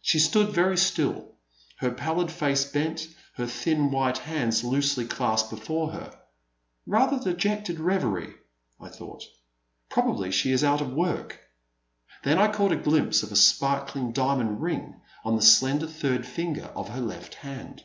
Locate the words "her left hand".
16.90-17.82